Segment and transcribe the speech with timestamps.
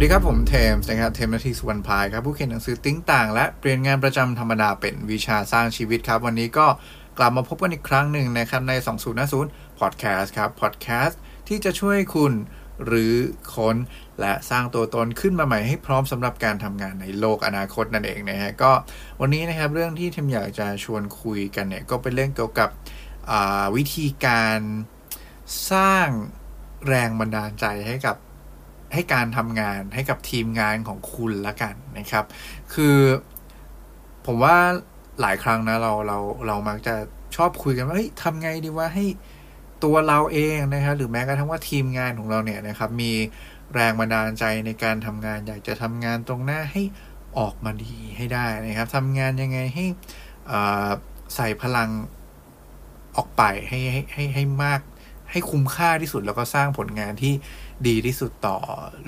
[0.00, 6.66] สวัสดีครับ ผมเทมส์นะครับเทมนาทีสุวรรณพายครับผู้เขียนหนังสือติ้งต่าง และเปลี่ยนงานประจำธรรมดาเป็นวิชาสร้างชีวิตครับ วันนี้ก็
[7.18, 8.72] กลับมาพบกันอีกครั้งหนึ่งนะครับใน
[9.26, 11.14] 2050 Podcast ครับ Podcast
[11.48, 12.32] ที่จะช่วยคุณ
[12.86, 13.14] หรือ
[13.56, 13.76] คน
[14.20, 18.72] และสร้างตัวตนขึ้นมาใหม่ให้พร้อมสำหรับการทำงานในโลกอนาคตนั่นเองนะฮะก็
[19.20, 22.70] วันนี้นะครับเรื่องที่เทมอยากจะชวนคุยกันเนี่ยก็เป็นเรื่องเกี่ยวกับ
[23.76, 24.60] วิธีการ
[25.72, 26.08] สร้าง
[26.86, 28.16] แรงบันดาลใจให้กับ
[28.92, 32.24] ให้การทำงานให้กับทีมงานของคุณละกันนะครับ
[32.74, 32.96] คือ
[34.26, 34.56] ผมว่า
[35.20, 36.94] หลายครั้งนะเราเราเรามักจะ
[37.36, 39.04] ชอบคุยกันว่าเฮ้ยทำไงดีว่าให้
[39.84, 43.12] ตัวเราเองนะครับหรือแม้กระทั่งว่าทีมงานของเราเนี่ยนะครับ มี
[43.74, 46.82] แรงบันดาลใจในการทำงาน อยากจะทำงานตรงหน้าให้
[47.38, 49.84] ออกมาดีให้ได้นะครับทำงานยังไงให้
[51.36, 51.90] ใส่พลัง
[53.16, 54.80] ออกไปให้ให้ให้ให้มาก
[55.30, 57.34] ให้คุ้มค่าที่สุดแล้วก็สร้างผลงานที่
[57.86, 58.56] ดีที่สุดต่อ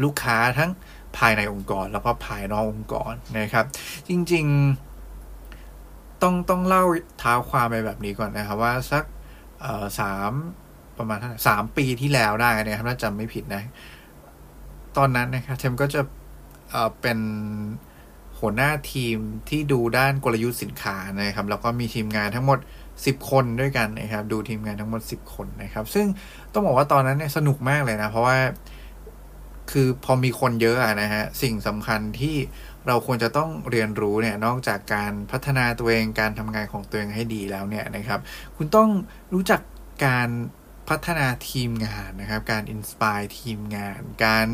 [0.02, 0.70] ลูกค้าทั้ง
[1.16, 3.64] ภายในองค์กร แล้วก็ภายนอกองค์กรนะครับ
[4.08, 6.84] จริงๆต้องต้องเล่า
[7.18, 9.04] เท้าความไปแบบนี้ก่อนนะครับ ว่าสัก
[10.00, 10.32] สาม
[10.98, 13.62] ประมาณสามปีที่แล้วได้นะครับถ้าจำไม่ผิดนะ
[14.96, 16.00] ตอนนั้นนะครับเทมก็จะ
[16.70, 17.18] เเป็น
[18.40, 19.16] หัวหน้าทีม
[19.48, 22.58] ที่ดูด้านกลยุทธ์สินค้านะครับ แล้วก็มีทีมงานทั้งหมด
[23.00, 26.06] 10 คนด้วยกันนะครับ ดูทีมงานทั้งหมด 10 คนนะครับ ซึ่ง
[26.52, 28.38] ต้องบอกว่าตอนนั้นเนี่ยสนุกมากเลยนะ เพราะว่า
[29.70, 32.36] คือพอมีคนเยอะนะฮะ สิ่งสำคัญที่
[32.86, 38.20] เราควรจะต้องเรียนรู้เนี่ยนอกจากการพัฒนาตัวเองการทำงานของตัวเองให้ดีแล้วเนี่ยนะครับ
[38.56, 38.90] คุณต้อง
[39.32, 39.60] รู้จัก
[40.06, 40.30] การ
[40.88, 44.46] พัฒนาทีมงานนะครับ การอินสปายทีมงาน การ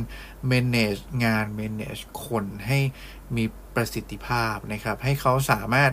[0.51, 2.79] manage งาน manage คนให้
[3.37, 3.45] มี
[3.75, 5.91] ประสิทธิภาพนะครับ ให้เขาสามารถ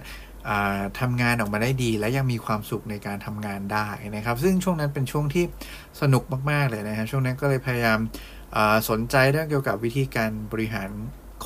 [0.99, 5.45] ทำงานออกมาได้ดี และยังมีความสุขในการทำงานได้นะครับ ซึ่งช่วงนั้นเป็นช่วงที่
[6.01, 7.99] สนุกมาก ๆ เลยนะครับช่วงนั้นก็เลยพยายาม
[8.89, 10.89] สนใจเรื่องเกี่ยวกับวิธีการบริหาร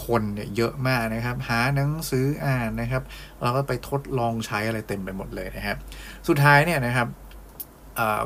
[0.05, 3.03] คนเนี่ยเยอะมากนะครับ หาหนังสืออ่านนะครับ
[3.41, 5.77] เราก็ไปทดลองใช้อะไรเต็มไปหมดเลยนะครับ
[6.27, 7.07] สุดท้ายเนี่ยนะครับ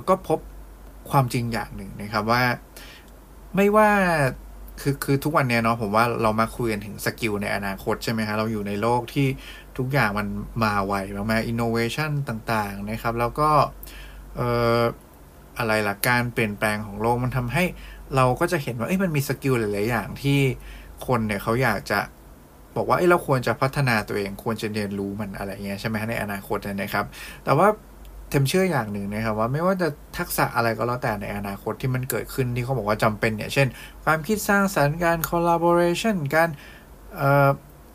[0.10, 0.40] ก็พบ
[1.12, 2.44] ความจริงอย่างหนึ่งนะครับว่า
[3.56, 3.90] ไม่ว่า
[4.82, 9.28] คือคือทุกวันเนี้ยเนาะผมว่าเรามาคุยกันถึง skill ในอนาคตใช่ไหมครับเราอยู่ในโลกที่
[9.78, 10.28] ทุกอย่างมัน
[10.64, 13.50] มาไวมากๆอินโนเวชันต่างๆนะครับ แล้วก็
[14.36, 14.82] เอ่อ
[15.58, 17.64] อะไรล่ะการเปลี่ยนแปลงของโลกมันทำให้
[18.16, 20.40] เราก็จะเห็นว่าเอ้ยมันมี skill หลายๆอย่างที่
[21.08, 22.00] คนเนี่ยเขาอยากจะ
[22.76, 27.06] บอกว่าเอ้ยเราควรจะพัฒนาตัวเองควรจะเรียนรู้มันอะไรเงี้ยใช่ไหมฮะในอนาคตนะครับ
[27.44, 27.68] แต่ว่า
[28.34, 33.68] ผมเชื่ออย่างหนึ่งนะครับว่าไม่ว่าจะทักษะอะไรก็แล้วแต่ในอนาคตที่มันเกิดขึ้นที่เขาบอกว่าจำเป็นเนี่ย เช่น
[34.04, 36.50] ความคิดสร้างสรรค์การ collaboration การ
[37.16, 37.50] เอ่อ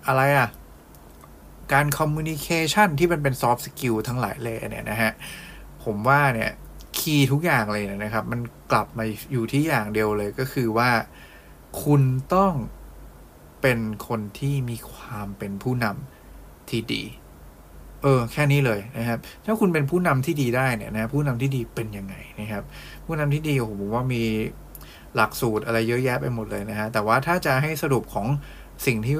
[0.06, 0.48] อะไรอ่ะ
[1.72, 5.12] การ communication ที่มันเป็น soft skill ทั้งหลายเลยเนี่ยนะฮะ
[5.84, 6.50] ผมว่าเนี่ย
[6.98, 8.40] key ทุกอย่างเลยนะครับ มัน
[8.72, 10.90] กลับมาอยู่ที่อย่างเดียวเลยก็คือว่า
[11.82, 12.02] คุณ
[12.34, 12.52] ต้อง
[13.62, 17.02] เป็นคนที่มีความเป็นผู้นำที่ดี
[18.02, 22.62] เออแค่นี้เลยนะครับ ถ้าคุณเป็นผู้นำที่ดีได้เนี่ยนะผู้นำที่ดีเป็นยังไงนะครับ
[23.06, 24.22] ผู้นำที่ดีผมว่ามี
[25.14, 28.26] หลักสูตรอะไรเยอะแยะไปหมดเลยนะฮะแต่ว่าถ้าจะให้สรุปของ
[28.86, 29.16] สิ่งที่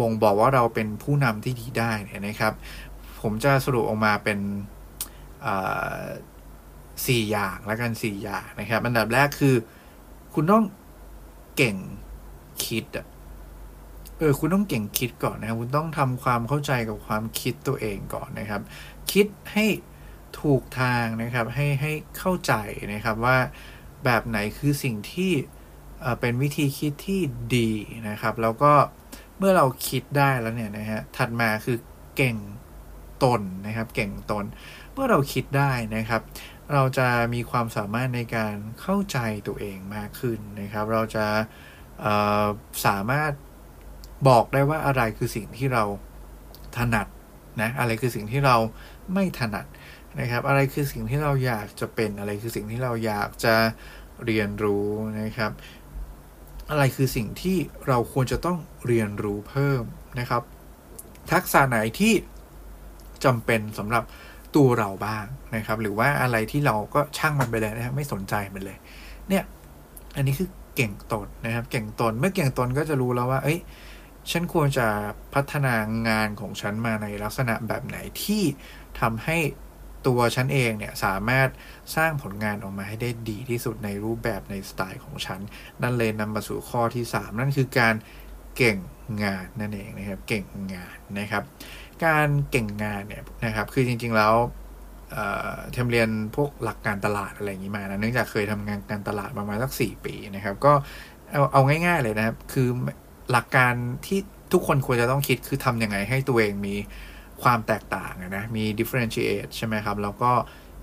[0.00, 2.52] บ่งบอกว่าเราเป็นผู้นำที่ดีได้เนี่ยนะครับ
[3.22, 4.38] ผมจะสรุปออกมาเป็น
[7.06, 9.54] สี่อย่างแล้วกันสี่อย่างนะครับ อันดับแรกคือ
[10.34, 10.64] คุณต้อง
[11.56, 11.76] เก่ง
[12.64, 13.06] คิดอะ
[14.20, 18.62] เออคุณต้องเก่งคิดก่อนนะครับคุณต้องทำความเข้าใจกับความคิดตัวเองก่อนนะครับ
[19.12, 19.66] คิดให้
[20.40, 22.52] ถูกทางนะครับให้ให้เข้าใจ
[22.92, 23.38] นะครับว่า
[24.04, 25.32] แบบไหนคือสิ่งที่
[26.20, 27.20] เป็นวิธีคิดที่
[27.56, 27.70] ดี
[28.08, 28.72] นะครับ แล้วก็
[29.38, 31.78] เมื่อเราคิดได้แล้วเนี่ยนะฮะถัดมาคือ
[32.16, 32.36] เก่ง
[33.24, 34.44] ตนนะครับ เก่งตน
[34.92, 36.22] เมื่อเราคิดได้นะครับ
[36.72, 41.26] เราจะมีความสามารถในการเข้าใจตัวเองมากขึ้นนะครับ เราจะ
[42.86, 43.32] สามารถ
[44.28, 45.84] บอกได้ว่าอะไรคือสิ่งที่เรา
[46.76, 47.06] ถนัด
[47.60, 48.56] นะอะไรคือสิ่งที่เรา
[49.14, 49.66] ไม่ถนัด
[50.20, 53.54] นะครับ อะไรคือสิ่งที่เราอยากจะเป็นอะไรคือสิ่งที่เราอยากจะ
[54.26, 54.86] เรียนรู้
[55.20, 55.52] นะครับ
[56.70, 57.56] อะไรคือสิ่งที่
[57.88, 59.82] เราควรจะต้องเรียนรู้เพิ่ม
[60.20, 60.42] นะครับ
[61.32, 62.12] ทักษะไหนที่
[63.24, 64.04] จำเป็นสำหรับ
[64.56, 65.24] ตัวเราบ้าง
[65.56, 68.78] นะครับ หรือว่าอะไรที่เราก็ช่างมันไปเลยนะครับไม่สนใจมันเลย
[69.28, 69.44] เนี่ย
[70.16, 73.58] อันนี้คือเก่งตนนะครับ เก่งตนเมื่อเก่งตนก็จะรู้แล้วว่า เอ้ย
[74.30, 74.88] ฉันควรจะ
[75.34, 75.74] พัฒนา
[76.08, 78.42] งานของฉันมาในลักษณะแบบไหนที่
[79.00, 79.38] ทำให้
[80.06, 81.48] ตัวฉันเองเนี่ยสามารถ
[81.96, 85.40] สร้างผลงานออกมาให้ได้ดีที่สุดในรูปแบบในสไตล์ของฉัน
[85.82, 87.94] นั่นเลยนำมาสู่ข้อที่ 3 นั่นคือการ
[88.56, 88.78] เก่ง
[89.24, 90.44] งานนั่นเองนะครับเก่ง
[90.74, 91.44] งานนะครับ
[92.04, 94.34] การเก่งงานเนี่ยนะครับคือจริงๆแล้ว
[95.72, 100.72] เทมเรียนพวกหลักการตลาดอะไรอย่างนี้มานะเนื่องจากเคยทำงานการตลาดประมาณสัก4ปีนะครับ ก็
[101.30, 102.68] เอาเอาง่าย ๆเลยนะครับ คือ
[103.30, 103.74] หลักการ
[104.06, 104.20] ที่
[104.52, 106.74] ทุกคนควรจะต้องคิดคือทำยังไงให้ตัวเองมี
[107.42, 110.32] ความแตกต่างนะมี differentiate ใช่ไหมครับ แล้วก็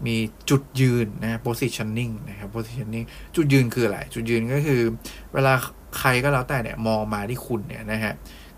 [0.07, 0.17] มี
[0.49, 3.05] จุดยืนนะ positioning นะครับ positioning
[3.35, 4.81] จุดยืนคืออะไร จุดยืนก็คือ
[5.33, 5.53] เวลา
[5.99, 8.13] ใครก็แล้วแต่เนี่ยมองมาที่คุณเนี่ยนะฮะ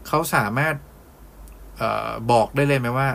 [0.07, 0.75] เขาสามารถ
[1.81, 3.07] ออบอกได้เลยไหมว่า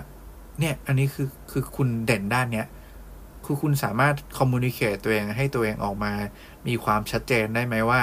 [0.60, 2.66] เนี่ยอันนี้คือคือคุณเด่นด้านเนี้ย
[3.44, 6.12] คือคุณสามารถคอมมูนิเคตตัวเองให้ตัวเองออกมา
[6.66, 8.00] มีความชัดเจนได้ไหมว่า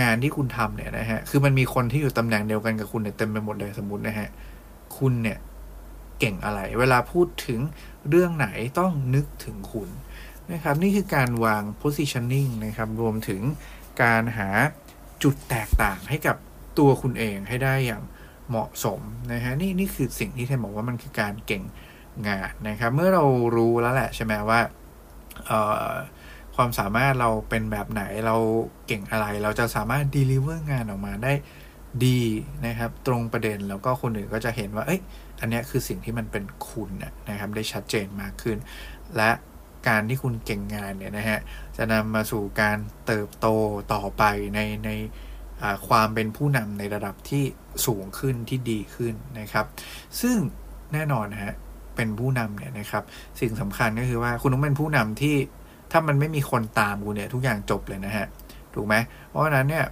[0.00, 4.28] งานที่คุณทำเนี่ยนะฮะ คือมันมีคนที่อยู่ตำแหน่งเดียวกันกับคุณเนี่ยเต็มไปหมดเลยสมมตินะฮะ
[4.98, 5.38] คุณเนี่ย
[6.18, 7.60] เก่งอะไร เวลาพูดถึง
[8.08, 8.48] เรื่องไหน
[8.78, 9.88] ต้องนึกถึงคุณ
[10.52, 13.42] นะครับ นี่คือการวาง positioning นะครับ รวมถึง
[14.02, 14.48] การหา
[15.22, 16.36] จุดแตกต่างให้กับ
[16.78, 18.02] ตัวคุณเองให้ได้อย่าง
[18.48, 19.00] เหมาะสม
[19.32, 21.64] นะฮะ นี่นี่คือสิ่งที่เทนบอกว่ามันคือการเก่ง
[22.28, 23.24] งานนะครับ เมื่อเรา
[23.56, 24.60] รู้แล้วแหละใช่ไหมว่า
[26.58, 28.36] ความสามารถเราเป็นแบบไหนเรา
[28.86, 31.32] เก่งอะไร เราจะสามารถ deliver งานออกมาได้
[32.06, 32.22] ดี
[32.66, 35.00] นะครับ ตรงประเด็นแล้วก็คนอื่นก็จะเห็นว่า เอ้ย
[35.40, 36.90] อันนี้คือสิ่งที่มันเป็นคุณ
[37.30, 38.56] นะครับ ได้ชัดเจนมากขึ้น
[39.16, 39.30] และ
[39.88, 41.38] การที่คุณเก่งงานเนี่ยนะฮะ
[41.76, 43.46] จะนำมาสู่การเติบโต
[43.92, 44.22] ต่อไป
[44.54, 44.90] ในใน
[45.88, 47.44] ความเป็นผู้นำในระดับที่
[47.86, 49.66] สูงขึ้นที่ดีขึ้นนะครับ
[50.20, 50.36] ซึ่ง
[50.92, 51.54] แน่นอนนะฮะ
[51.96, 53.04] เป็นผู้นำเนี่ยนะครับ
[53.40, 55.36] สิ่งสำคัญก็คือว่าคุณต้องเป็นผู้นำที่
[55.92, 58.26] ถ้ามันไม่มีคนตามคุณเนี่ยทุกอย่างจบเลยนะฮะ
[58.74, 58.94] ถูกไหม
[59.28, 59.84] เพราะฉะนั้นเนี่ย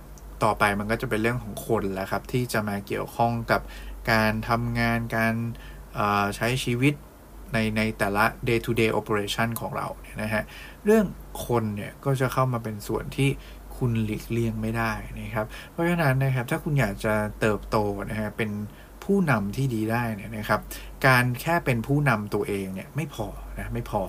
[0.44, 3.60] ต่อไปมันก็จะเป็นเรื่องของคนแล้วครับ ที่จะมาเกี่ยวข้องกับ
[4.10, 5.34] การทำงานการ
[6.36, 6.94] ใช้ชีวิต
[7.52, 10.42] ในในแต่ละ day to day operation ของเราเนี่ยนะฮะ
[10.84, 11.06] เรื่อง
[11.46, 13.30] คนเนี่ยก็จะเข้ามาเป็นส่วนที่
[13.76, 17.76] คุณหลีกเลี่ยงไม่ได้นะครับ เพราะฉะนั้นนะครับถ้าคุณอยากจะเติบโต
[18.10, 18.50] นะฮะเป็น
[19.04, 20.60] ผู้นำที่ดีได้เนี่ยนะครับ
[21.06, 23.26] การแค่เป็นผู้นำตัวเองเนี่ยไม่พอ
[23.58, 24.02] นะไม่พอ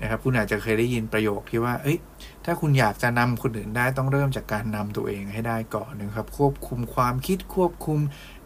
[0.00, 1.98] นะครับคุณอาจจะเคยได้ยินประโยคที่ว่า เอ้ย
[2.44, 8.00] ถ้าคุณอยากจะนำคนอื่นได้ต้องเริ่มจากการนำตัวเองให้ได้ก่อนนะครับ ควบคุมความคิดควบคุม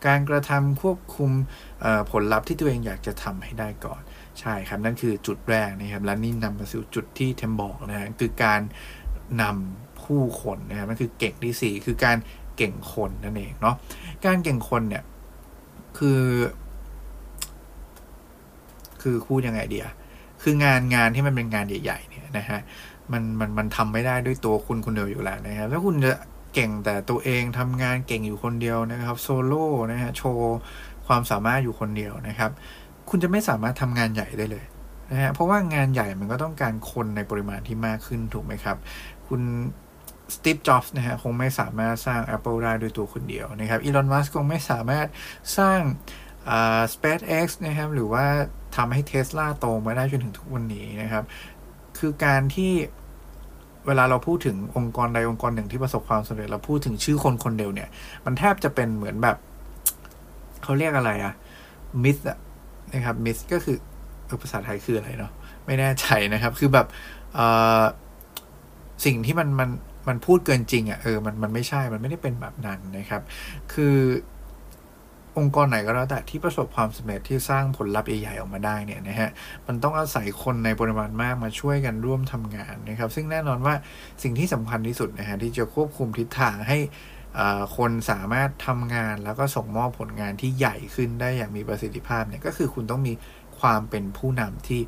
[0.07, 1.31] การกระทำควบคุม
[2.11, 4.01] ผลลัพธ์ที่ตัวเองอยากจะทำให้ได้ก่อน
[4.41, 8.61] ใช่ครับ นั่นคือจุดแรกนะครับ และนี่นำมาสู่จุดที่เทมบอกนะฮะคือการ
[9.43, 12.17] นำผู้คนนะครับนั่นคือเก่งที่ 4 คือการ
[12.57, 13.77] เก่งคนนั่นเองเนาะ
[14.27, 15.05] การเก่งคนเนี่ย
[15.99, 16.23] คือ
[19.03, 19.87] คือพูดยังไงเดีย
[20.43, 22.61] คืองานงานที่มันเป็นงานใหญ่ๆเนี่ยนะฮะ
[23.13, 26.13] มันมันมันทำไม่ได้ด้วยตัวคุณคนเดียวอยู่แล้วนะครับถ้าคุณจะ
[26.55, 30.57] เก่งแต่ตัวเองทำงานเก่งอยู่คนเดียวนะครับโซโล่นะฮะโชว์
[31.07, 32.51] ความสามารถอยู่คนเดียวนะครับ
[33.11, 34.65] คุณจะไม่สามารถทำงานใหญ่ได้เลย
[35.11, 38.77] นะฮะเพราะว่างานใหญ่มันก็ต้องการคนในปริมาณที่มากขึ้นถูกไหมครับ
[39.29, 39.43] คุณ
[40.35, 45.07] สตีฟ จ็อบส์นะฮะคงไม่สามารถสร้าง Apple ได้ด้วยตัวคนเดียวนะครับอีลอน มัสก์คงไม่สามารถ
[45.59, 45.81] สร้าง
[46.95, 48.27] SpaceX นะครับหรือว่า
[48.77, 51.25] ทำให้เท s l a โตมาได้จนถึงทุกวันนี้นะครับ
[51.99, 52.73] คือการที่
[53.87, 57.89] เวลาเราพูดถึงองค์กรใดองค์กรหนึ่งที่ประสบความสำเร็จเราพูดถึงชื่อคนคนเดียวเนี่ย
[58.25, 59.37] มันแทบจะเป็นเหมือนแบบ
[60.63, 61.35] เขาเรียกอะไรอะ
[62.03, 62.39] มิสอะ
[62.93, 63.77] นะครับมิสก็คือ
[64.27, 65.33] เออภาษาไทยคืออะไรเนาะ
[65.67, 66.87] ไม่แน่ใจนะครับ คือแบบ
[69.05, 69.71] สิ่งที่มันมัน
[70.09, 73.23] มันพูดเกินจริงอะ่ะเออมันมันไม่ใช่มันไม่ได้เป็นแบบนั้นนะครับ
[73.73, 73.97] คือ
[75.39, 79.31] องค์กรไหนก็แล้วแต่ที่ประสบความสำเร็จที่สร้างผลลัพธ์ใหญ่ๆออกมาได้เนี่ยนะฮะ
[79.67, 83.75] มันต้องอาศัยคนในปริมาณมากมาช่วยกันร่วมทำงานนะครับ ซึ่งแน่นอนว่า
[84.23, 86.79] สิ่งที่สำคัญที่สุดนะฮะที่จะควบคุมทิศทางให้
[87.77, 93.13] คนสามารถทำงานแล้วก็ส่งมอบผลงานที่ใหญ่ขึ้นได้อย่างมีประสิทธิภาพเนี่ยก็คือคุณต้องมี
[93.61, 94.81] ความเป็นผู้นำที่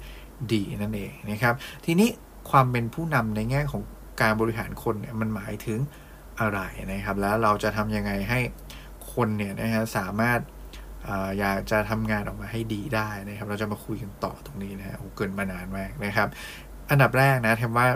[0.53, 1.55] ดีนั่นเองนะครับ
[1.85, 2.09] ทีนี้
[2.51, 3.83] ความเป็นผู้นำในแง่ของ
[4.21, 5.79] การบริหารคนเนี่ยมันหมายถึง
[6.41, 6.61] อะไร
[6.93, 8.41] นะครับ แล้วเราจะทำยังไงให้
[9.15, 10.41] คนเนี่ยนะฮะสามารถ
[11.41, 16.29] อยากจะทำงานออกมาให้ดีได้นะครับ เราจะมาคุยกันต่อตรงนี้นะฮะเกินมานานมากนะครับ
[16.91, 17.87] อันดับแรกนะแทมว่า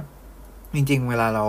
[0.74, 1.46] จริง ๆ เวลาเรา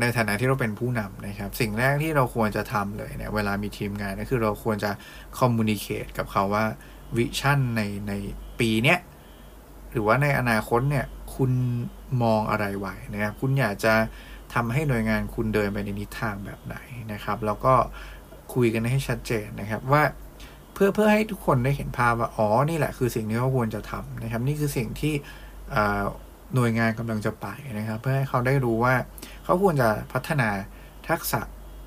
[0.00, 4.90] ในฐานะที่เราเป็นผู้นำนะครับ สิ่งแรกที่เราควรจะทำเลยเนี่ยเวลามีทีมงานก็คือเราควรจะ
[5.38, 6.64] คอมมูนิเคตกับเขาว่า
[7.16, 8.12] วิชั่นในใน
[8.60, 8.98] ปีเนี้ย
[9.90, 11.52] หรือว่าในอนาคตเนี่ยคุณ
[12.22, 13.94] มองอะไรไว้นะครับ คุณอยากจะ
[14.54, 16.76] ทำให้หน่วยงานคุณเดินไปในทิศทางแบบไหน
[17.12, 17.74] นะครับ แล้วก็
[18.54, 20.02] คุยกันให้ชัดเจนนะครับว่า
[20.74, 25.14] เพื่อเพื่อให้ทุกคนได้เห็นภาพว่าอ๋อนี่แหละคือสิ่งที่เขาควรจะทำนะครับ นี่คือสิ่งที่
[26.54, 27.46] หน่วยงานกำลังจะไป
[27.78, 28.94] นะครับ เพื่อให้เขาได้รู้ว่า
[29.44, 30.48] เขาควรจะพัฒนา
[31.08, 31.40] ทักษะ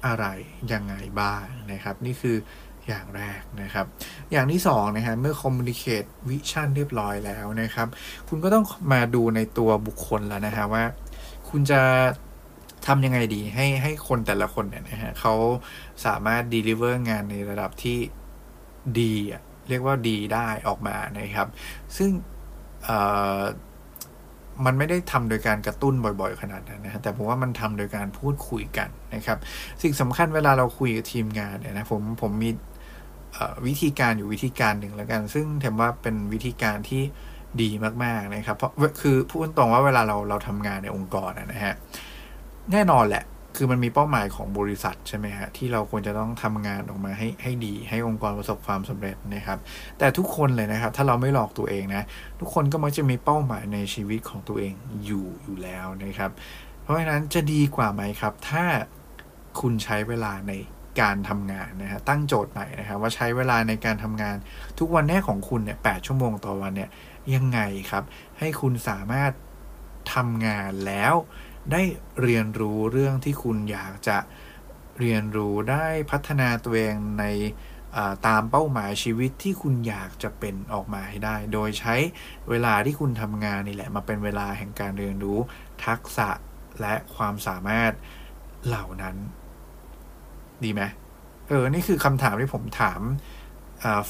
[0.06, 0.26] อะไร
[0.74, 2.36] ยังไงบ้างนะครับ นี่คือ
[2.88, 3.86] อย่างแรกนะครับ
[4.32, 7.88] อย่างที่2นะครับเมื่อคอมมูนิเคตวิชั่นเรียบร้อยแล้วนะครับ
[8.28, 10.84] คุณก็ต้องมาดูในตัวบุคคลแล้วนะฮะว่า
[11.50, 11.82] คุณจะ
[12.88, 15.34] ทำยังไงดีให้ให้คนแต่ละคนเนี่ยนะฮะเขา
[16.06, 17.98] สามารถ deliver งานในระดับที่
[19.00, 19.14] ดี
[19.70, 21.48] เรียกว่าดีได้ออกมานะครับ
[21.98, 22.10] ซึ่ง
[24.66, 29.38] มันไม่ได้ทำโดยการกระตุ้นบ่อยๆ ขนาดนั้นนะแต่ผมว่ามันทำโดยการพูดคุยกันนะครับ
[29.82, 32.50] สิ่งสำคัญเวลาเราคุยกับทีมงานเนี่ยนะผมผมมี
[33.68, 37.04] วิธีการอยู่วิธีการหนึ่งแล้วกัน ซึ่งแถมว่าเป็นวิธีการที่
[37.62, 37.70] ดี
[38.04, 41.76] มากๆนะครับ เพราะคือพูดตรงว่าเวลาเราเราทำงานในองค์กรนะฮะ
[42.72, 43.24] แน่นอนแหละ
[43.56, 49.60] คือมันมีเป้าหมายของบริษัทใช่ไหมฮะ ที่เราควรจะต้องทำงานออกมาให้ให้ดี ให้องค์กรประสบความสำเร็จนะครับ
[50.00, 52.04] แต่ทุกคนเลยนะครับ ถ้าเราไม่หลอกตัวเองนะ
[52.40, 54.74] ทุกคนก็มักจะมีเป้าหมายในชีวิตของตัวเอง
[55.06, 56.32] อยู่อยู่แล้วนะครับ
[56.82, 58.64] เพราะฉะนั้นจะดีกว่าไหมครับ ถ้า
[59.60, 60.54] คุณใช้เวลาใน
[61.02, 64.36] การทำงานนะฮะตั้งโจทย์ใหม่นะครับว่าใช้เวลาในการทำงาน
[64.80, 66.90] ทุกวันแน่ของคุณเนี่ยแชั่วโมงต่อวันเนี่ย
[67.34, 67.60] ยังไง
[67.92, 68.04] ครับ
[68.40, 69.32] ให้คุณสามารถ
[70.14, 71.14] ทำงานแล้ว
[71.72, 71.82] ได้
[72.22, 74.18] เรียนรู้เรื่องที่คุณอยากจะ
[75.00, 77.26] เรียนรู้ได้พัฒนาตัวเองใน
[78.28, 81.96] ตามเป้าหมายชีวิตที่คุณอยากจะเป็นออกมาให้ได้ โดยใช้
[82.50, 85.40] เวลาที่คุณทำงานนี่แหละมาเป็นเวลาแห่งการเรียนรู้
[85.86, 86.30] ทักษะ
[86.82, 87.92] และความสามารถ
[88.68, 89.16] เหล่านั้น
[90.64, 90.82] ดีไหม
[91.48, 93.02] เออ นี่คือคำถามที่ผมถาม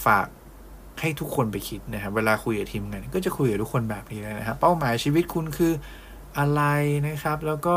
[0.06, 0.28] ฝาก
[1.00, 5.74] ให้ทุกคนไปคิดนะครับ เวลาคุยกับทีมงานก็จะคุยกับทุกคนแบบนี้เลยนะครับ เป้าหมายชีวิตคุณคือ
[6.40, 6.62] อะไร
[7.08, 7.76] นะครับ แล้วก็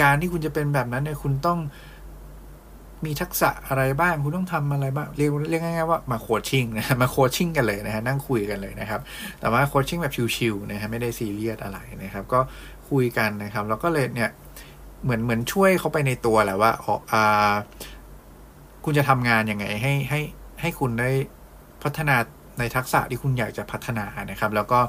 [0.00, 1.58] การที่คุณจะเป็นแบบนั้นเนี่ยคุณต้อง
[3.04, 9.00] มีทักษะอะไรบ้าง คุณต้องทำอะไรบ้าง เรียกเรียกง่ายๆว่ามา coaching นะมา coaching กันเลยนะฮะนั่งคุยกันเลยนะครับ
[9.40, 12.40] แต่ว่า coaching แบบชิวๆนะฮะไม่ได้ซีเรียสอะไรนะครับ ก็
[12.90, 14.30] คุยกันนะครับ แล้วก็เลยเนี่ย
[15.02, 17.54] เหมือนเหมือนช่วยเขาไปในตัวแหละว่าออกอ่า
[18.84, 20.20] คุณจะทำงานยังไงให้ให้
[20.60, 21.10] ให้คุณได้
[21.82, 22.16] พัฒนา
[22.58, 24.80] ในทักษะที่คุณอยากจะพัฒนานะครับ แล้วก็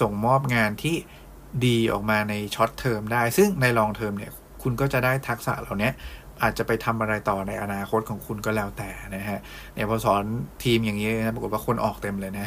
[0.00, 0.96] ส่งมอบงานที่
[1.66, 4.32] ดีออกมาใน short term ได้ ซึ่งใน long term เนี่ย
[4.62, 5.90] คุณก็จะได้ทักษะเหล่านี้
[6.42, 9.38] อาจจะไปทำอะไรต่อในอนาคตของคุณก็แล้วแต่นะฮะ
[9.74, 10.22] เนี่ยพอสอน
[10.64, 12.46] ทีมอย่างนี้นะปรากฏว่าคนออกเต็มเลยนะ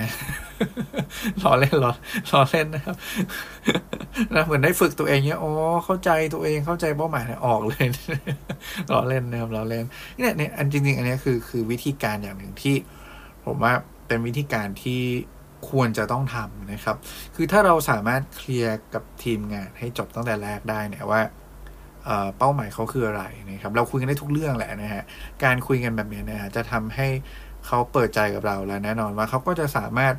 [1.42, 1.94] ล้อเล่นล้อ
[2.32, 2.96] ล้อเล่นนะครับ
[4.34, 5.52] นะเหมือนได้ฝึกตัวเองเนี้ยอ๋อ
[5.86, 7.86] เข้าใจตัวเองเข้าใจเป้าหมายออกเลย
[8.92, 9.86] ล้อเล่นนะครับล้อเล่น
[10.18, 12.76] เนี่ยเนี่ยอันจริงๆอันนี้คือคือวิธีการอย่างหนึ่งที่
[13.46, 13.74] ผมว่า
[14.10, 15.02] เป็นวิธีการที่
[15.70, 16.98] ควรจะต้องทำนะครับ
[17.36, 21.22] คือถ้าเราสามารถเคลียร์กับทีมงานให้จบตั้งแต่แรกได้เนี่ยว่า
[22.38, 25.04] เป้าหมายเขาคืออะไรนะครับ เราคุยกันได้ทุกเรื่องแหละนะฮะ
[25.44, 27.08] การคุยกันแบบนี้นะฮะจะทำให้
[27.66, 30.14] เขาเปิดใจกับเราแล้วแน่นอนว่าเขาก็จะสามารถ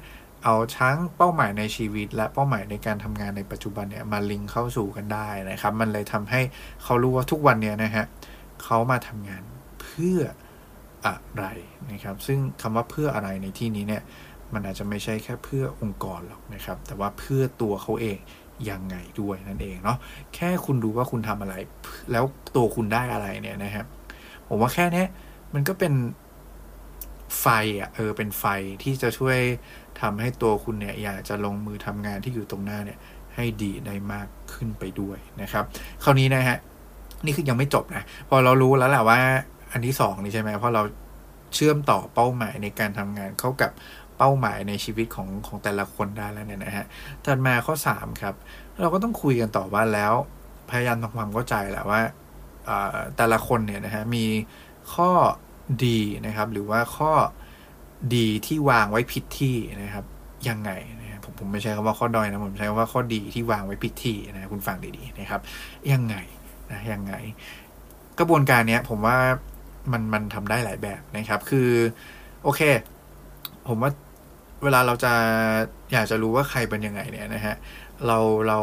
[0.44, 6.40] เอาทั้งเป้าหมายในชีวิต และเป้าหมายในการทำงานในปัจจุบันเนี่ยมาลิงก์เข้าสู่กันได้นะครับ มันเลยทำให้
[6.82, 8.04] เขารู้ว่าทุกวันเนี่ยนะฮะ
[8.64, 9.42] เขามาทำงาน
[9.82, 10.20] เพื่อ
[11.06, 11.44] อะไร
[11.90, 14.02] นะครับ ซึ่งคำว่าเพื่ออะไรในที่นี้เนี่ย
[14.52, 18.18] มันอาจจะไม่ใช่แค่เพื่อองค์กรหรอกนะครับ แต่ว่าเพื่อตัวเขาเอง
[18.70, 19.98] ยังไงด้วยนั่นเองเนาะ
[20.34, 21.54] แค่คุณดูว่าคุณทำอะไร
[22.12, 22.24] แล้ว
[22.56, 23.86] ตัวคุณได้อะไรเนี่ยนะครับ
[24.48, 25.04] ผมว่าแค่นี้
[25.54, 25.94] มันก็เป็น
[27.40, 27.46] ไฟ
[27.80, 28.44] อะเออเป็นไฟ
[28.82, 29.38] ที่จะช่วย
[30.00, 32.98] ทำให้ตัวคุณเนี่ยอยากจะลงมือทำงานที่อยู่ตรงหน้าเนี่ย
[33.34, 35.64] ให้ดีได้มากขึ้นไปด้วยนะครับ
[36.04, 36.58] คราวนี้นะฮะ
[37.24, 39.20] นี่คือยังไม่จบนะ พอเรารู้แล้วแหละว่า
[39.72, 40.82] อันที่สองนี่ใช่ไหมเพราะเรา
[41.54, 43.70] เชื่อมต่อเป้าหมายในการทำงานเข้ากับ
[44.18, 46.86] เป้าหมายในชีวิตของของแต่ละคนได้แล้วเนี่ยนะฮะ
[47.24, 48.34] ถัดมาข้อ3ครับ
[48.80, 50.12] เราก็ต้องคุยกันต่อว่าแล้ว
[50.70, 52.00] พยายามทำความเข้าใจแหละว่า
[53.16, 54.24] แต่ละคนเนี่ยนะฮะมี
[54.94, 55.10] ข้อ
[55.84, 57.12] ดีนะครับ หรือว่าข้อ
[58.14, 60.04] ดีที่วางไว้ผิดที่นะครับ
[60.48, 65.40] ยังไงนะผมผมไม่ใช่คำว่าข้อดอยนะผมใช้คำว่าข้อดีที่วางไว้ผิดที่นะคุณฟังดีๆนะครับ
[65.92, 66.16] ยังไง
[66.70, 67.14] นะยังไง
[68.18, 69.18] กระบวนการเนี้ยผมว่า
[69.92, 71.70] มันมันทำได้หลายแบบนะครับ คือ
[72.44, 72.60] โอเค
[73.68, 73.90] ผมว่า
[74.64, 75.12] เวลาเราจะ
[75.92, 77.54] อยากจะรู้ว่าใครเป็นยังไงเนี่ยนะฮะ
[78.06, 78.18] เรา
[78.48, 78.58] เรา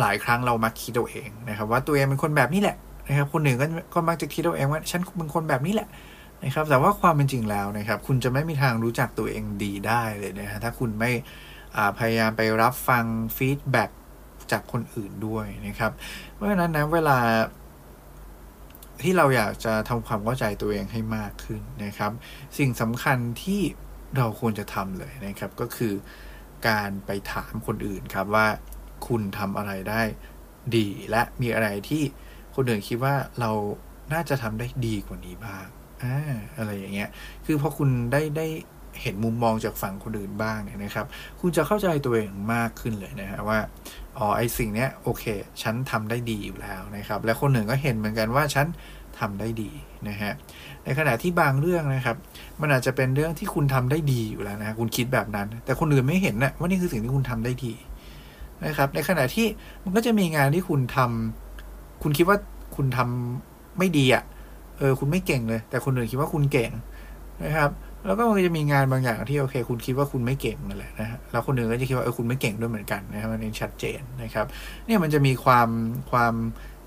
[0.00, 2.76] หลายครั้งเรามักคิดเอาเองนะครับ ว่าตัวเองเป็นคนแบบนี้แหละ
[3.08, 5.88] นะครับ คนหนึ่งก็ก็มักจะคิดเอาเองว่าฉันเป็นคนแบบนี้แหละ
[6.44, 11.10] นะครับ แต่ว่าความเป็นจริงแล้วนะครับ คุณจะไม่มีทางรู้จักตัวเองดีได้เลยนะฮะถ้าคุณไม่
[11.98, 13.04] พยายามไปรับฟัง
[13.36, 13.84] ฟีดแบ็
[14.52, 15.92] จากคนอื่นด้วยนะครับ
[16.32, 17.18] เพราะฉะนั้นนะเวลา
[19.02, 22.12] ที่เราอยากจะทำความเข้าใจตัวเองให้มากขึ้นนะครับ
[22.58, 23.60] สิ่งสำคัญที่
[24.16, 25.92] เราควรจะทำเลยนะครับ ก็คือ
[26.68, 28.46] การไปถามคนอื่นครับว่า
[29.06, 30.02] คุณทำอะไรได้
[30.76, 32.02] ดีและมีอะไรที่
[32.54, 33.50] คนอื่นคิดว่าเรา
[34.12, 35.66] น่าจะทำได้ดีกว่านี้บ้าง
[36.02, 36.16] อ่า
[36.58, 37.08] อะไรอย่างเงี้ย
[37.46, 38.46] คือพอคุณได้ได้
[39.02, 41.06] เห็นมุมมองจากฝั่งคนอื่นบ้างเนี่ยนะครับ
[41.40, 43.58] คุณจะเข้าใจตัวเองมากขึ้นเลยนะฮะว่า
[44.18, 45.24] อ๋อไอสิ่งเนี้ยโอเค
[45.62, 48.66] ฉันทำได้ดีอยู่แล้วนะครับ และคนหนึ่งก็เห็นเหมือนกันว่าฉัน
[49.18, 49.70] ทำได้ดี
[50.08, 50.32] นะฮะ
[50.84, 52.16] ในขณะที่บางเรื่องนะครับ
[52.60, 57.72] มันอาจจะเป็นเรื่องที่คุณทำได้ดีอยู่แล้วนะคุณคิดแบบนั้น แต่คนอื่นไม่เห็นนะว่านี่คือสิ่งที่คุณทำได้ดี
[58.66, 59.46] นะครับ ในขณะที่
[59.84, 62.38] มันก็จะมีงานที่คุณทำคุณคิดว่า
[62.76, 64.22] คุณทำไม่ดีอะ่ะ
[64.78, 66.70] เออคุณไม่เก่งเลย แต่คนอื่นคิดว่าคุณเก่ง
[67.44, 67.70] นะครับ
[68.06, 74.46] แล้วก็มันจะมีงานบางอย่างที่โอเค คุณคิดว่าคุณไม่เก่งนั่นแหละนะฮะแล้วคนอื่นก็จะคิดว่าเออคุณไม่เก่งด้วยเหมือนกันนะครับมันชัดเจนนะครับ
[74.86, 75.68] เนี่ยมันจะมีความ
[76.10, 76.34] ความ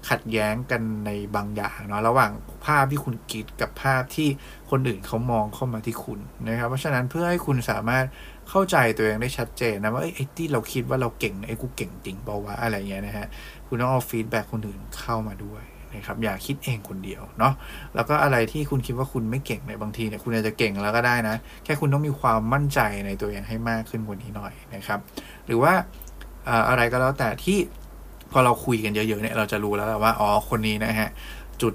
[0.10, 2.32] ขัดแย้งกันในบางอย่างเนาะระหว่าง
[2.66, 4.30] ภาพที่คุณคิดกับภาพที่
[4.72, 8.06] คนอื่นเขามองเข้ามาที่คุณนะครับ เพราะฉะนั้นเพื่อให้คุณสามารถ
[8.50, 13.28] เข้าใจตัวเองได้ชัดเจนนะว่าไอ้ที่เราคิดว่าเราเก่งไอ้กูเก่งจริงเปล่าวะอะไรเงี้ยนะฮะ
[13.68, 15.64] คุณต้องเอาฟีดแบ็คนอื่นเข้ามาด้วย
[15.98, 17.54] นะครับอย่าคิดเองคนเดียวเนาะ
[17.96, 25.00] แล้วก็อะไรที่คุณคิดว่าคุณไม่เก่งในบางทีเนี่ยคุณอาจจะเก่งแล้วก็ได้นะ แค่คุณต้องมีความมั่นใจในตัวเองให้มากขึ้นกว่านี้หน่อยนะครับ
[25.46, 25.74] หรือว่า
[26.70, 27.58] อะไรก็แล้วแต่ที่
[28.32, 31.10] พอเราคุยกันเยอะๆเนี่ยเราจะรู้แล้วว่าอ๋อคนนี้นะฮะ
[31.62, 31.74] จุด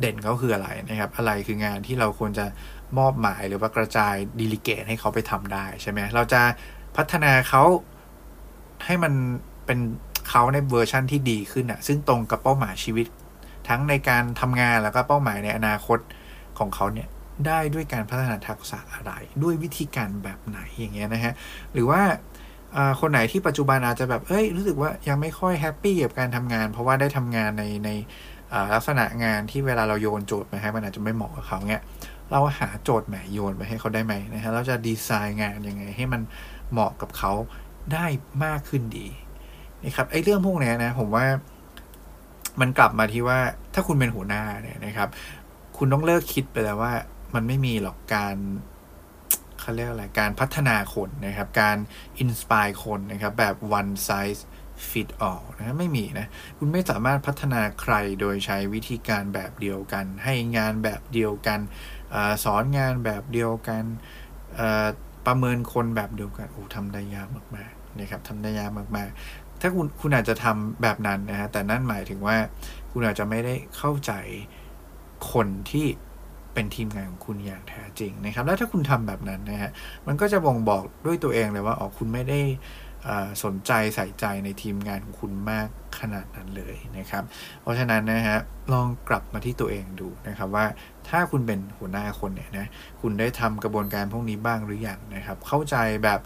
[0.00, 2.46] เด่นเขาคืออะไรนะครับ อะไรคืองานที่เราควรจะ
[2.98, 6.40] มอบหมายหรือว่ากระจายดีลิเกตให้เขาไปทำได้ใช่ไหมเราจะ
[6.96, 7.62] พัฒนาเขา
[8.84, 9.12] ให้มัน
[9.66, 9.78] เป็น
[10.28, 13.06] เขาในเวอร์ชั่นที่ดีขึ้นอะซึ่งตรงกับเป้าหมายชีวิต
[13.68, 15.98] ทั้งในการทำงานแล้วก็เป้าหมายในอนาคต
[16.58, 17.08] ของเขาเนี่ย
[17.46, 21.32] ได้ด้วยการพัฒนาทักษะอะไรด้วยวิธีการแบบไหนอย่างเงี้ยนะฮะ
[21.72, 22.02] หรือว่า
[23.00, 27.90] คนไหนที่ปัจจุบันอาจจะแบบเอ้ยรู้สึกว่ายังไม่ค่อย happy กับการทำงาน เพราะว่าได้ทำงานในใน
[28.74, 31.82] ลักษณะงานที่เวลาเราโยนโจทย์ไปให้มันอาจจะไม่เหมาะกับเขาเงี้ย
[32.30, 36.22] เราหาโจทย์ใหม่โยนไปให้เขาได้ไหมนะฮะเราจะดีไซน์งานยังไงให้มัน
[36.72, 37.32] เหมาะกับเขา
[37.92, 38.06] ได้
[38.44, 39.08] มากขึ้นดี
[39.84, 41.26] นะครับไอ้เรื่องพวกนี้นะผมว่า
[42.60, 43.38] มันกลับมาที่ว่า
[43.74, 45.08] ถ้าคุณเป็นหัวหน้าเนี่ยนะครับ
[45.76, 46.92] คุณต้องเลิกคิดไปแล้วว่า
[47.34, 48.36] มันไม่มีหรอกการ
[49.60, 51.76] เขาเรียกอะไรการพัฒนาคนนะครับ การ
[52.18, 54.42] อินสปายคนนะครับ แบบ one size
[54.90, 56.26] fit all นะไม่มีนะ
[56.58, 61.60] คุณไม่สามารถพัฒนาใครโดยใช้วิธีการแบบเดียวกัน ให้งานแบบเดียวกัน
[62.14, 63.84] อสอนงานแบบเดียวกัน
[65.26, 72.36] ประเมินคนแบบเดียวกันโอ้ทำได้ยากมากๆนะครับทำได้ยากมากๆ ถ้าคุณคุณอาจจะทำแบบนั้นนะฮะแต่นั่นหมายถึงว่า
[72.92, 74.12] คุณอาจจะไม่ได้เข้าใจ
[75.32, 75.86] คนที่
[76.54, 79.70] เป็นทีมงานของคุณอย่างแท้จริงนะครับ แล้วถ้าคุณทำแบบนั้นนะฮะ
[80.06, 82.40] มันก็จะบ่งบอกด้วยตัวเองเลยว่าอ๋อคุณไม่ได้
[83.44, 85.68] สนใจใส่ใจในทีมงานของคุณมาก
[86.00, 87.24] ขนาดนั้นเลยนะครับ
[87.60, 88.38] เพราะฉะนั้นนะฮะ
[88.72, 90.66] ลองกลับมาที่ตัวเองดูนะครับว่า
[91.08, 92.66] ถ้าคุณเป็นหัวหน้าคนเนี่ยนะ
[93.00, 96.20] คุณได้ทำกระบวนการพวกนี้บ้างหรืออยังนะครับ เข้าใจแบบ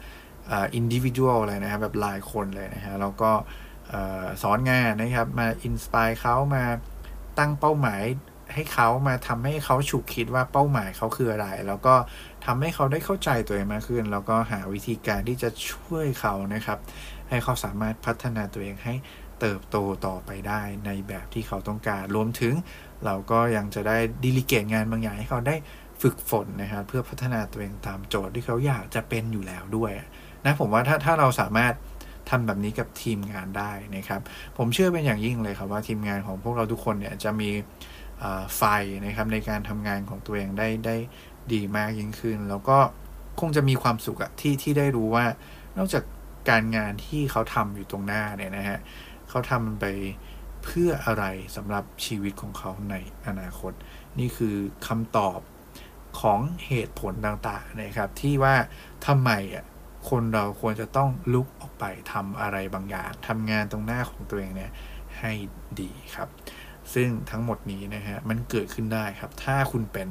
[0.74, 3.30] อินดิวิวลเลยนะครับแบบรายคนเลยนะฮะแล้วก็
[4.42, 6.64] สอนงานนะครับมาอินสปายเขามา
[7.38, 8.02] ตั้งเป้าหมาย
[8.54, 11.94] ให้เขามาทำให้เขาฉุกคิดว่าเป้าหมายเขาคืออะไร แล้วก็
[12.46, 16.78] ทำให้เขาได้เข้าใจตัวเองมากขึ้น แล้วก็หาวิธีการที่จะช่วยเขานะครับ
[17.28, 18.94] ให้เขาสามารถพัฒนาตัวเองให้
[19.40, 22.54] เติบโตต่อไปได้ในแบบที่เขาต้องการ รวมถึง
[23.04, 25.56] เราก็ยังจะได้ดิลิเกตงานบางอย่างให้เขาได้
[26.02, 29.92] ฝึกฝนนะครับเพื่อพัฒนาตัวเองตามโจทย์ที่เขาอยากจะเป็นอยู่แล้วด้วย
[30.46, 31.74] นะผมว่าถ้าถ้าเราสามารถ
[32.30, 34.20] ทำแบบนี้กับทีมงานได้นะครับ
[34.56, 37.50] ผมเชื่อเป็นอย่างยิ่งเลยครับว่าทีมงานของพวกเราทุกคนเนี่ยจะมี
[38.56, 38.62] ไฟ
[39.06, 40.96] นะครับในการทำงานของตัวเองได้ได้
[41.52, 42.78] ดีมากยิ่งขึ้น แล้วก็
[43.40, 45.24] คงจะมีความสุขอะที่ที่ได้รู้ว่า
[45.78, 46.04] นอกจาก
[46.50, 48.78] การงานที่เขาทำอยู่ตรงหน้าเนี่ยนะฮะ
[49.28, 49.84] เขาทำไป
[50.64, 51.24] เพื่ออะไร
[51.56, 52.94] สำหรับชีวิตของเขาใน
[53.26, 53.72] อนาคต
[54.18, 54.56] นี่คือ
[54.86, 55.38] คำตอบ
[56.20, 58.54] ของเหตุผลต่างๆนะครับ ที่ว่า
[59.06, 59.64] ทำไมอะ
[60.08, 64.72] คนเราควรจะต้องลุกออกไปทำอะไรบางอย่างทำงานตรงหน้าของตัวเองเนี่ย
[65.18, 65.32] ให้
[65.80, 66.28] ดีครับ
[66.94, 70.08] ซึ่งทั้งหมดนี้นะฮะมันเกิดขึ้นได้ครับ ถ้าคุณเป็น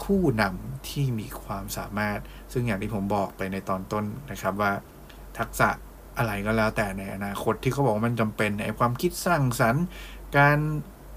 [0.00, 2.18] ผู้นำที่มีความสามารถ
[2.52, 4.72] ซึ่งอย่างที่ผมบอกไปในตอนต้นนะครับว่า
[5.38, 5.68] ทักษะ
[6.18, 9.84] อะไรก็แล้วแต่ในอนาคตที่เขาบอกว่ามันจำเป็นในความคิดสร้างสรรค์
[10.38, 10.58] การ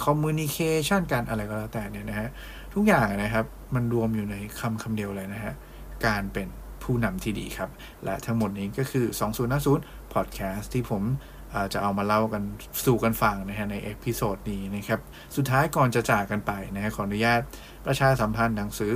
[0.06, 2.30] communication การอะไรก็แล้วแต่เนี่ยนะฮะ
[2.74, 5.54] ทุกอย่างนะครับมันรวมอยู่ในคำคำเดียวเลยนะฮะ
[6.06, 6.48] การเป็น
[6.84, 7.70] ผู้นำที่ดีครับ
[8.06, 9.06] และทั้งหมดนี้ก็คือ
[9.60, 11.04] 2050 Podcast ที่ผม
[11.74, 12.44] จะเอามาเล่ากัน
[12.86, 15.00] สู่กันฟังนะฮะใน episode นี้นะครับ
[15.36, 17.42] สุดท้ายก่อนจะจากกันไปนะฮะขออนุญาต
[17.86, 18.94] ประชาสัมพันธ์หนังสือ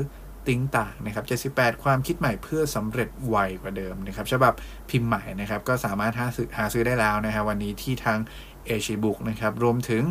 [0.47, 4.53] Think ต่างนะครับ 78 ความคิดใหม่เพื่อสำเร็จไวกว่าเดิมนะครับฉบับ
[4.89, 8.19] พิมพ์ใหม่นะครับ ก็สามารถหาซื้อหาซื้อได้แล้วนะฮะวันนี้ที่ทาง
[8.65, 10.03] เอชีบุกนะครับ รวมถึง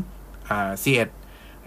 [0.83, 1.11] ซีเอ็ด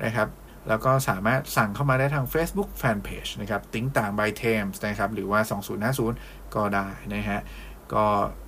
[0.06, 0.28] นะครับ
[0.68, 5.40] แล้วก็สามารถสั่งเข้ามาได้ทาง Facebook Fanpage นะครับติ้งต่าง by Thames นะครับ หรือว่า
[5.98, 7.40] 2050 ก็ได้นะฮะ
[7.94, 8.06] ก็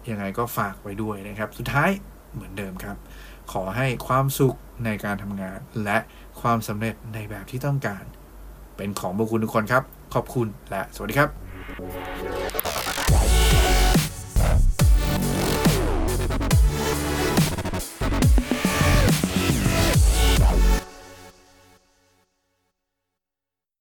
[0.09, 1.89] ยังไงก็ฝากไว้ด้วยนะครับ สุดท้าย
[2.33, 2.97] เหมือนเดิมครับ
[3.51, 5.97] ขอให้ความสุขในการทำงาน และ
[6.41, 8.03] ความสำเร็จในแบบที่ต้องการ
[8.77, 12.50] เป็นของบุคคลทุกคนครับ ขอบคุณและสวัสดีครับ